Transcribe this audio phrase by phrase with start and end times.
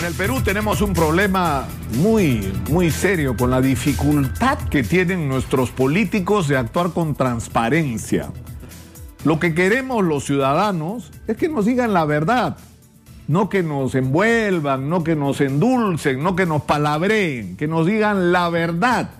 [0.00, 1.68] En el Perú tenemos un problema
[1.98, 8.30] muy, muy serio con la dificultad que tienen nuestros políticos de actuar con transparencia.
[9.26, 12.56] Lo que queremos los ciudadanos es que nos digan la verdad,
[13.28, 18.32] no que nos envuelvan, no que nos endulcen, no que nos palabreen, que nos digan
[18.32, 19.10] la verdad.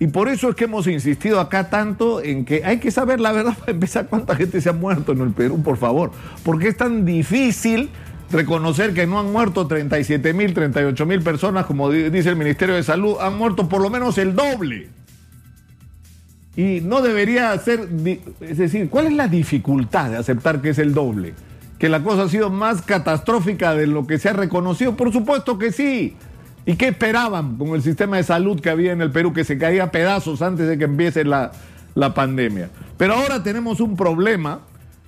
[0.00, 3.32] Y por eso es que hemos insistido acá tanto en que hay que saber la
[3.32, 6.12] verdad para empezar cuánta gente se ha muerto en el Perú, por favor.
[6.42, 7.90] Porque es tan difícil
[8.34, 12.82] reconocer que no han muerto 37 mil, 38 mil personas, como dice el Ministerio de
[12.82, 14.88] Salud, han muerto por lo menos el doble.
[16.56, 17.88] Y no debería ser,
[18.40, 21.34] es decir, ¿cuál es la dificultad de aceptar que es el doble?
[21.78, 24.96] ¿Que la cosa ha sido más catastrófica de lo que se ha reconocido?
[24.96, 26.16] Por supuesto que sí.
[26.66, 29.58] ¿Y qué esperaban con el sistema de salud que había en el Perú, que se
[29.58, 31.52] caía a pedazos antes de que empiece la,
[31.94, 32.70] la pandemia?
[32.96, 34.60] Pero ahora tenemos un problema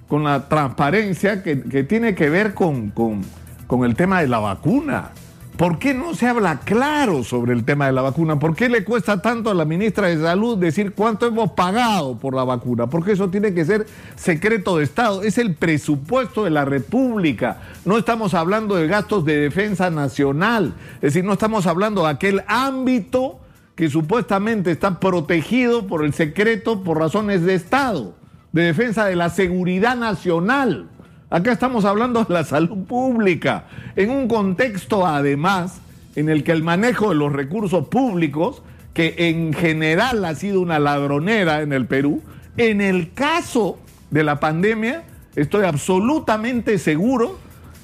[0.09, 5.11] con la transparencia que, tiene que ver con, con, el tema de la vacuna.
[5.57, 8.39] ¿Por qué no se habla claro sobre el tema de la vacuna?
[8.39, 12.35] ¿Por qué le cuesta tanto a la ministra de Salud decir cuánto hemos pagado por
[12.35, 12.89] la vacuna?
[12.89, 15.23] Porque eso tiene que ser secreto de Estado.
[15.23, 17.63] Es el presupuesto de la República.
[17.87, 20.75] No estamos hablando de gastos de defensa nacional.
[20.97, 23.41] Es decir, no estamos hablando de aquel ámbito
[23.77, 28.15] que supuestamente está protegido por el secreto por razones de Estado
[28.57, 30.87] de defensa de la seguridad nacional.
[31.29, 35.83] Acá estamos hablando de la salud pública, en un contexto además
[36.15, 38.63] en el que el manejo de los recursos públicos,
[38.95, 42.23] que en general ha sido una ladronera en el Perú,
[42.57, 43.79] en el caso
[44.11, 45.05] de la pandemia,
[45.35, 47.39] estoy absolutamente seguro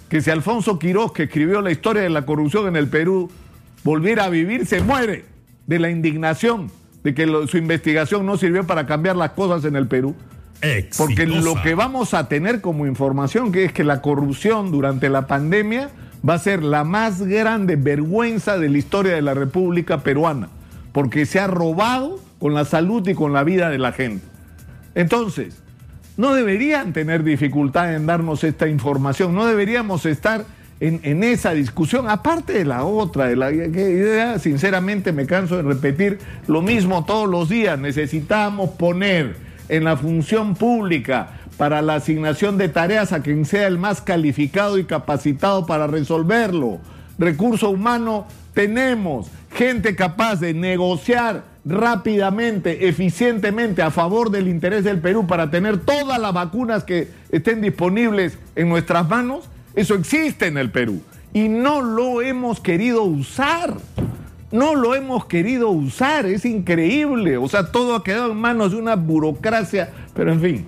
[0.08, 3.30] que si Alfonso Quiroz, que escribió la historia de la corrupción en el Perú,
[3.84, 5.26] volviera a vivir, se muere
[5.66, 6.70] de la indignación
[7.04, 10.14] de que su investigación no sirvió para cambiar las cosas en el Perú.
[10.96, 15.26] Porque lo que vamos a tener como información que es que la corrupción durante la
[15.26, 15.90] pandemia
[16.28, 20.48] va a ser la más grande vergüenza de la historia de la República Peruana,
[20.92, 24.24] porque se ha robado con la salud y con la vida de la gente.
[24.94, 25.60] Entonces,
[26.16, 30.44] no deberían tener dificultad en darnos esta información, no deberíamos estar
[30.78, 35.62] en, en esa discusión, aparte de la otra, de la que sinceramente me canso de
[35.62, 42.58] repetir lo mismo todos los días, necesitamos poner en la función pública para la asignación
[42.58, 46.78] de tareas a quien sea el más calificado y capacitado para resolverlo.
[47.18, 55.26] Recurso humano tenemos, gente capaz de negociar rápidamente, eficientemente a favor del interés del Perú
[55.26, 59.48] para tener todas las vacunas que estén disponibles en nuestras manos.
[59.74, 61.00] Eso existe en el Perú
[61.32, 63.78] y no lo hemos querido usar
[64.52, 67.38] no lo hemos querido usar, es increíble.
[67.38, 70.66] O sea, todo ha quedado en manos de una burocracia, pero en fin.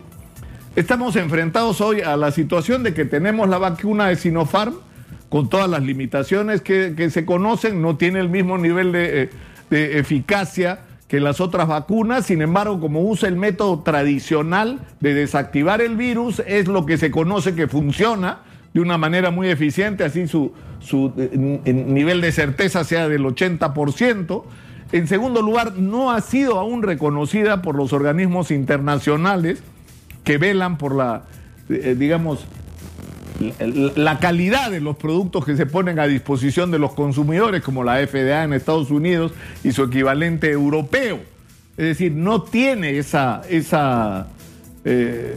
[0.74, 4.74] Estamos enfrentados hoy a la situación de que tenemos la vacuna de Sinopharm
[5.28, 9.30] con todas las limitaciones que, se conocen, no tiene el mismo nivel eh,
[9.70, 15.80] de eficacia que las otras vacunas, sin embargo, como usa el método tradicional de desactivar
[15.80, 18.40] el virus, es lo que se conoce que funciona
[18.74, 21.30] de una manera muy eficiente, así su, su eh,
[21.72, 24.42] nivel de certeza sea del 80%.
[24.90, 29.62] En segundo lugar, no ha sido aún reconocida por los organismos internacionales
[30.24, 31.22] que velan por la,
[31.68, 32.46] eh, digamos,
[33.96, 38.04] la calidad de los productos que se ponen a disposición de los consumidores, como la
[38.06, 39.32] FDA en Estados Unidos
[39.62, 41.20] y su equivalente europeo.
[41.76, 44.28] Es decir, no tiene esa, esa
[44.84, 45.36] eh,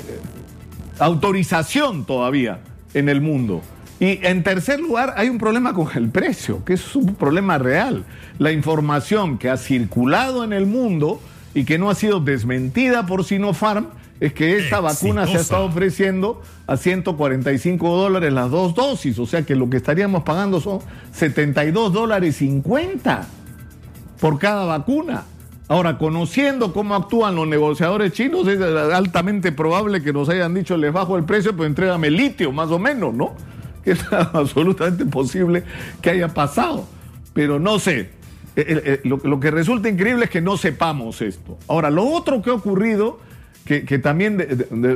[1.00, 2.62] autorización todavía
[2.97, 3.62] en el mundo.
[4.00, 8.06] Y en tercer lugar, hay un problema con el precio, que es un problema real.
[8.38, 11.19] La información que ha circulado en el mundo
[11.53, 13.88] y que no ha sido desmentida por Sinopharm
[14.19, 19.25] es que esta vacuna se ha estado ofreciendo a 145 dólares las dos dosis, o
[19.25, 20.79] sea que lo que estaríamos pagando son
[21.14, 23.28] 72 dólares 50
[24.19, 25.24] por cada vacuna.
[25.69, 30.94] Ahora, conociendo cómo actúan los negociadores chinos, es altamente probable que nos hayan dicho, les
[30.94, 33.35] bajo el precio, pues entrégame litio, más o menos, ¿no?
[33.83, 35.63] Que es absolutamente posible
[36.01, 36.85] que haya pasado.
[37.34, 38.09] Pero no sé, eh,
[38.55, 41.58] eh, eh, lo, que resulta increíble es que no sepamos esto.
[41.67, 43.20] Ahora, lo otro que ha ocurrido,
[43.66, 44.37] que, también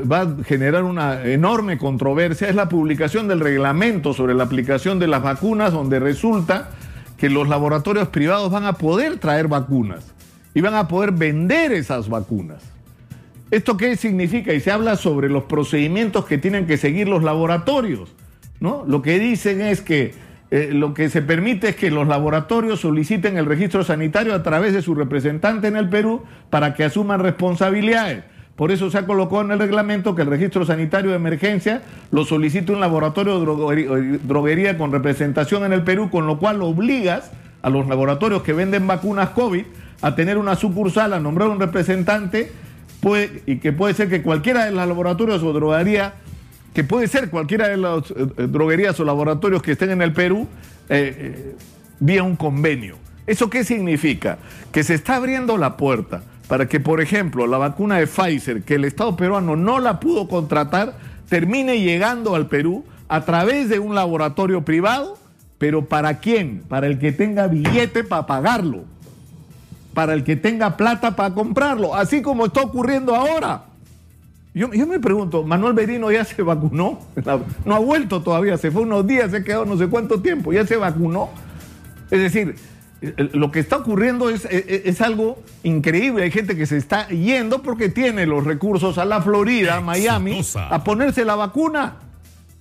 [0.09, 5.07] va a generar una enorme controversia, es la publicación del reglamento sobre la aplicación de
[5.07, 6.69] las vacunas, donde resulta
[7.17, 10.05] que los laboratorios privados van a poder traer vacunas
[10.53, 12.63] y van a poder vender esas vacunas.
[13.51, 14.53] ¿Esto qué significa?
[14.53, 18.09] Y se habla sobre los procedimientos que tienen que seguir los laboratorios.
[18.59, 18.85] ¿no?
[18.87, 20.13] Lo que dicen es que
[20.51, 24.73] eh, lo que se permite es que los laboratorios soliciten el registro sanitario a través
[24.73, 28.23] de su representante en el Perú para que asuman responsabilidades.
[28.55, 31.81] Por eso se ha colocado en el reglamento que el registro sanitario de emergencia
[32.11, 37.31] lo solicite un laboratorio de droguería con representación en el Perú, con lo cual obligas
[37.61, 39.63] a los laboratorios que venden vacunas COVID
[40.01, 42.51] a tener una sucursal, a nombrar un representante,
[43.45, 46.13] y que puede ser que cualquiera de los laboratorios o droguería,
[46.73, 50.13] que puede ser cualquiera de las eh, eh, droguerías o laboratorios que estén en el
[50.13, 50.47] Perú,
[50.89, 51.55] eh,
[51.99, 52.97] vía un convenio.
[53.27, 54.37] ¿Eso qué significa?
[54.71, 58.75] Que se está abriendo la puerta para que, por ejemplo, la vacuna de Pfizer, que
[58.75, 60.97] el Estado peruano no la pudo contratar,
[61.29, 65.17] termine llegando al Perú a través de un laboratorio privado,
[65.57, 66.63] pero ¿para quién?
[66.67, 68.85] Para el que tenga billete para pagarlo,
[69.93, 73.65] para el que tenga plata para comprarlo, así como está ocurriendo ahora.
[74.53, 76.99] Yo, me pregunto, Manuel Berino ya se vacunó,
[77.63, 80.51] no ha vuelto todavía, se fue unos días, se ha quedado no sé cuánto tiempo,
[80.51, 81.29] ya se vacunó.
[82.09, 82.55] Es decir,
[83.01, 86.23] lo que está ocurriendo es, es, algo increíble.
[86.23, 90.41] Hay gente que se está yendo porque tiene los recursos a la Florida, a Miami,
[90.69, 91.95] a ponerse la vacuna.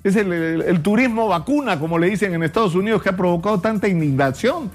[0.02, 4.70] Es el, turismo vacuna, como le dicen en Estados Unidos, que ha provocado tanta indignación.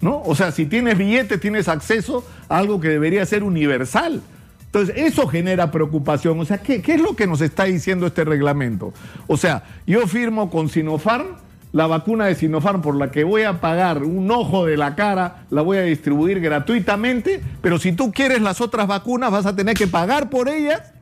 [0.00, 0.22] ¿No?
[0.22, 4.22] O sea, si tienes billete, tienes acceso a algo que debería ser universal.
[4.66, 6.38] Entonces, eso genera preocupación.
[6.38, 8.92] O sea, ¿qué, qué es lo que nos está diciendo este reglamento?
[9.26, 11.26] O sea, yo firmo con Sinopharm
[11.72, 15.44] la vacuna de Sinopharm por la que voy a pagar un ojo de la cara,
[15.50, 19.76] la voy a distribuir gratuitamente, pero si tú quieres las otras vacunas vas a tener
[19.76, 20.92] que pagar por ellas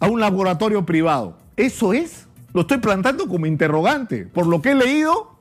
[0.00, 1.38] a un laboratorio privado.
[1.56, 4.26] Eso es, lo estoy plantando como interrogante.
[4.26, 5.37] Por lo que he leído,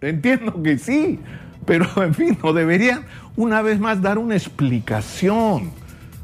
[0.00, 1.18] entiendo que sí,
[1.64, 3.02] pero en fin, no deberían
[3.36, 5.70] una vez más dar una explicación.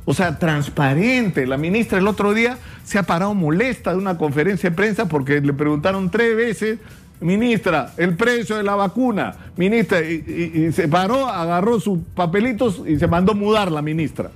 [0.06, 1.46] O sea, transparente.
[1.46, 5.40] La ministra el otro día se ha parado molesta de una conferencia de prensa porque
[5.40, 6.78] le preguntaron tres veces,
[7.20, 9.34] ministra, el precio de la vacuna.
[9.56, 14.30] Ministra, y, se paró, agarró sus papelitos y se mandó mudar la ministra.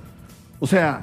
[0.59, 1.01] O sea,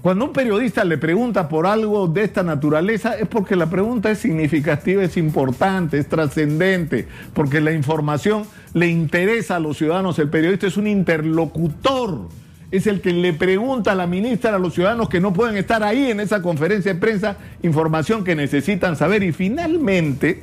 [0.00, 4.18] cuando un periodista le pregunta por algo de esta naturaleza es porque la pregunta es
[4.18, 8.44] significativa, es importante, es trascendente, porque la información
[8.74, 10.18] le interesa a los ciudadanos.
[10.18, 12.28] El periodista es un interlocutor
[12.70, 15.82] es el que le pregunta a la ministra a los ciudadanos que no pueden estar
[15.82, 19.22] ahí en esa conferencia de prensa información que necesitan saber.
[19.22, 20.42] Y finalmente,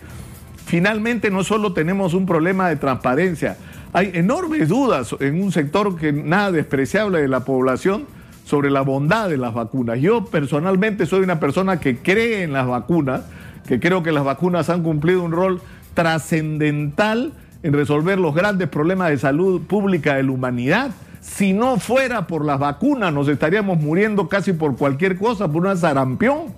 [0.65, 3.57] finalmente no solo tenemos un problema de transparencia,
[3.93, 8.07] hay enormes dudas en un sector que nada despreciable de la población
[8.45, 9.99] sobre la bondad de las vacunas.
[9.99, 13.23] Yo personalmente soy una persona que cree en las vacunas,
[13.67, 15.61] que creo que las vacunas han cumplido un rol
[15.93, 17.33] trascendental
[17.63, 20.91] en resolver los grandes problemas de salud pública de la humanidad
[21.25, 25.75] si no fuera por las vacunas, nos estaríamos muriendo casi por cualquier cosa, por una
[25.75, 26.53] sarampión,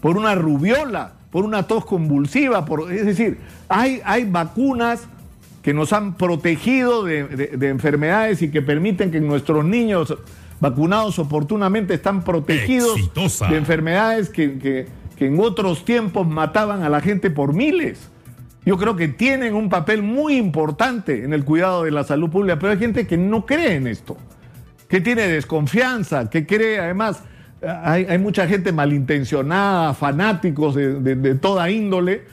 [0.00, 2.64] por una rubiola, por una tos convulsiva.
[2.64, 3.38] Por, es decir,
[3.68, 5.06] hay, hay vacunas
[5.62, 10.16] que nos han protegido de, enfermedades y que permiten que nuestros niños
[10.60, 13.10] vacunados oportunamente están protegidos
[13.48, 14.86] de enfermedades que
[15.18, 18.10] en otros tiempos mataban a la gente por miles.
[18.66, 22.58] Yo creo que tienen un papel muy importante en el cuidado de la salud pública,
[22.58, 24.16] pero hay gente que no cree en esto,
[24.88, 27.22] que tiene desconfianza, que cree, además,
[27.62, 32.24] hay, mucha gente malintencionada, fanáticos de, toda índole,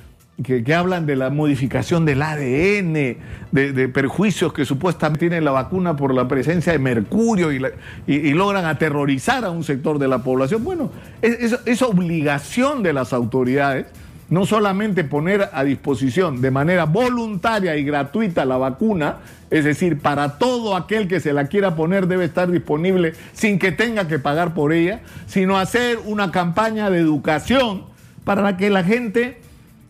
[0.41, 3.18] que, hablan de la modificación del ADN,
[3.51, 9.45] de, perjuicios que supuestamente tiene la vacuna por la presencia de mercurio y, logran aterrorizar
[9.45, 10.63] a un sector de la población.
[10.63, 10.91] Bueno,
[11.21, 13.85] es obligación de las autoridades
[14.33, 19.17] no solamente poner a disposición de manera voluntaria y gratuita la vacuna,
[19.51, 23.72] es decir, para todo aquel que se la quiera poner debe estar disponible sin que
[23.72, 27.84] tenga que pagar por ella, sino hacer una campaña de educación
[28.24, 29.39] para que la gente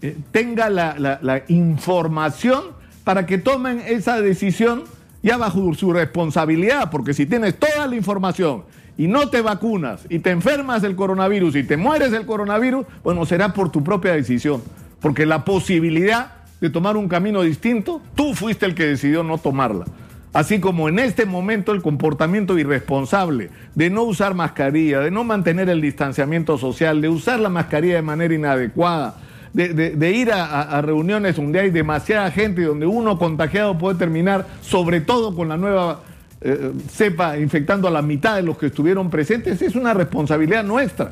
[0.03, 2.62] eh, tenga la, la información
[3.03, 4.83] para que tomen esa decisión
[5.24, 8.63] ya bajo su responsabilidad, porque si tienes toda la información
[8.98, 13.25] y no te vacunas y te enfermas del coronavirus y te mueres del coronavirus, bueno,
[13.25, 14.62] será por tu propia decisión.
[15.00, 19.86] Porque la posibilidad de tomar un camino distinto, tú fuiste el que decidió no tomarla.
[20.33, 25.69] Así como en este momento el comportamiento irresponsable de no usar mascarilla, de no mantener
[25.69, 29.15] el distanciamiento social, de usar la mascarilla de manera inadecuada,
[29.53, 35.01] de, ir a, reuniones donde hay demasiada gente y donde uno contagiado puede terminar, sobre
[35.01, 36.01] todo con la nueva
[36.41, 41.12] eh, sepa infectando a la mitad de los que estuvieron presentes, es una responsabilidad nuestra.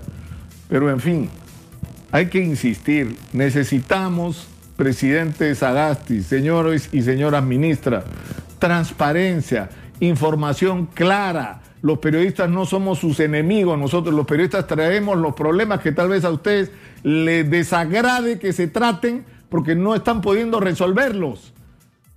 [0.68, 1.30] Pero en fin,
[2.12, 8.04] hay que insistir, necesitamos, presidente Sagasti, señores y señoras ministras,
[8.58, 9.70] transparencia,
[10.02, 11.62] información clara.
[11.82, 16.26] Los periodistas no somos sus enemigos, nosotros los periodistas traemos los problemas que tal vez
[16.26, 21.54] a ustedes les desagrade que se traten porque no están pudiendo resolverlos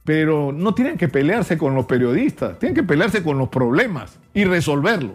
[0.04, 4.44] pero no tienen que pelearse con los periodistas, tienen que pelearse con los problemas y
[4.44, 5.12] resolverlos.